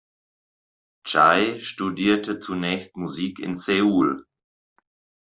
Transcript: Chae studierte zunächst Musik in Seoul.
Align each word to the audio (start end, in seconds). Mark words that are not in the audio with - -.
Chae 1.05 1.59
studierte 1.59 2.39
zunächst 2.39 2.97
Musik 2.97 3.37
in 3.37 3.55
Seoul. 3.55 4.25